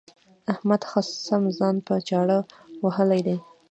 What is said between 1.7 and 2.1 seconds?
په